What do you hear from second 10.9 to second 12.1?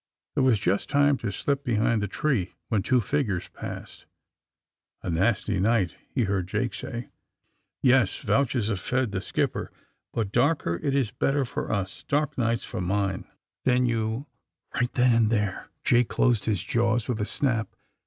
is the better for us.